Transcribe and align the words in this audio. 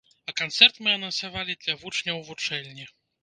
А 0.29 0.33
канцэрт 0.39 0.79
мы 0.85 0.93
анансавалі 0.99 1.57
для 1.65 1.75
вучняў 1.83 2.25
вучэльні. 2.33 2.89